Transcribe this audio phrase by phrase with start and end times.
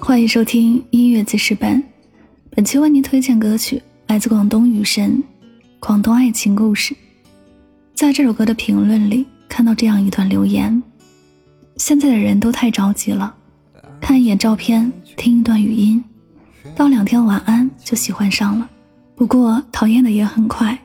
[0.00, 1.82] 欢迎收听音乐记事本，
[2.50, 5.22] 本期为您推荐歌曲来自广东雨神
[5.80, 6.94] 《广东爱情故事》。
[7.94, 10.82] 在这首歌的评论里，看到这样一段留言：
[11.76, 13.34] 现在的人都太着急了，
[14.00, 16.04] 看一眼照片，听一段语音，
[16.76, 18.68] 道两天晚安就喜欢上了。
[19.16, 20.78] 不过讨厌的也很快，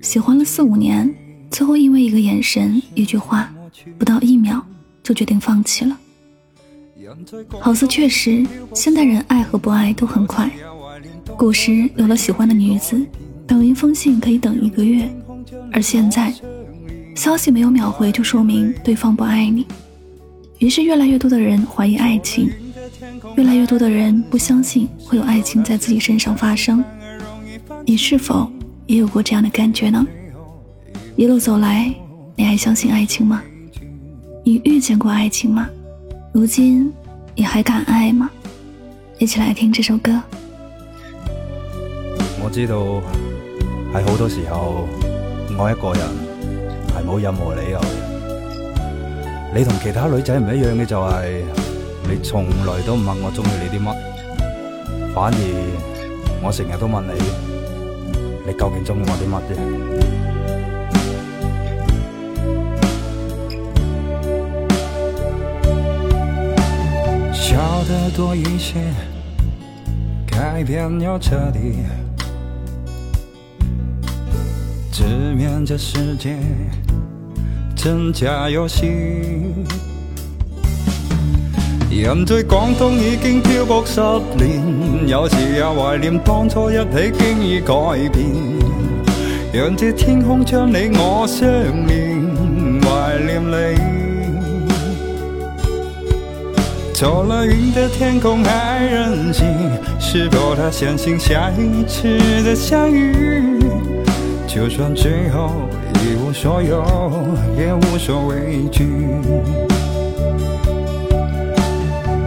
[0.00, 1.14] 喜欢了四五年，
[1.50, 3.52] 最后因为一个眼神、一句话，
[3.98, 4.64] 不到一秒
[5.02, 5.98] 就决定放弃了。
[7.60, 10.50] 好似确实，现代人爱和不爱都很快。
[11.36, 13.00] 古时有了喜欢的女子，
[13.46, 15.10] 等一封信可以等一个月，
[15.72, 16.32] 而现在，
[17.14, 19.66] 消息没有秒回就说明对方不爱你。
[20.58, 22.48] 于是越来越多的人怀疑爱情，
[23.36, 26.84] 越来越多的人不相信会有爱情在自己身上发生。
[27.84, 28.48] 你是否
[28.86, 30.06] 也有过这样的感觉呢？
[31.16, 31.92] 一路走来，
[32.36, 33.42] 你还相信爱情吗？
[34.44, 35.68] 你遇见过爱情吗？
[36.32, 36.92] 如今。
[37.34, 38.28] 你还敢爱吗？
[39.18, 40.20] 一起来听这首歌。
[42.44, 42.76] 我知道
[43.94, 44.86] 喺好多时候，
[45.58, 46.06] 爱一个人
[46.88, 47.80] 系冇任何理由。
[49.54, 51.14] 你同其他女仔唔一样嘅就系，
[52.06, 53.94] 你从来都唔问我中意你啲乜，
[55.14, 55.38] 反而
[56.42, 57.12] 我成日都问你，
[58.46, 59.56] 你究竟中意我啲乜啫？
[68.14, 68.80] 多一些，
[70.26, 71.76] 改变要彻底，
[74.90, 75.04] 直
[75.34, 76.36] 面这世界，
[77.74, 78.86] 真假游戏。
[81.90, 84.00] 人在广东已经漂泊十
[84.36, 87.74] 年，有时也怀念当初一起经已改
[88.08, 88.26] 变，
[89.52, 91.46] 让这天空将你我相
[91.86, 92.18] 连，
[92.82, 94.01] 怀念你。
[97.02, 99.44] 走了云的天空还任性，
[99.98, 103.58] 是否他相信下一次的相遇？
[104.46, 105.50] 就算最后
[105.94, 106.80] 一无所有，
[107.58, 108.86] 也无所畏惧。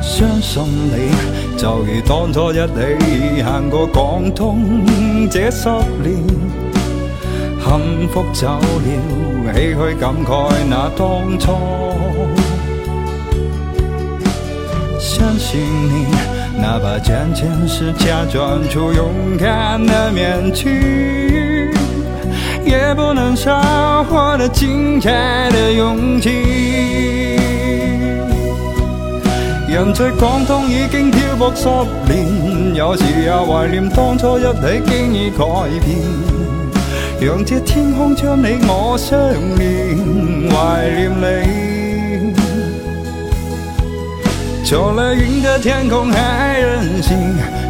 [0.00, 1.10] 相信你，
[1.58, 4.86] 就如当初一起行过广东
[5.28, 5.68] 这十
[6.00, 6.22] 年，
[7.58, 11.56] 幸福走了，唏嘘感慨那当初。
[15.00, 16.06] 相信你，
[16.60, 21.70] 哪怕渐渐是假装出勇敢的面具，
[22.66, 26.28] 也不能少获得精彩的勇气。
[29.68, 31.66] 人在广东已经漂泊十
[32.06, 35.46] 年，有时也怀念当初一起经已改
[35.82, 35.96] 变，
[37.20, 39.18] 让这天空将你我相
[39.56, 39.96] 连，
[40.50, 41.69] 怀念你。
[44.70, 47.18] 走了云的天空还任性，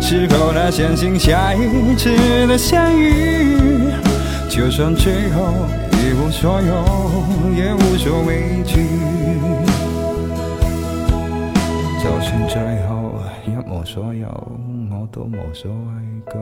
[0.02, 2.14] 是否他相信下一次
[2.46, 3.90] 的相遇？
[4.50, 5.54] 就算最后
[5.92, 6.84] 一无所有，
[7.56, 8.86] 也无所畏惧。
[12.02, 13.14] 就算最后
[13.46, 14.28] 一无所有，
[14.90, 15.78] 我都无所畏
[16.30, 16.38] 惧。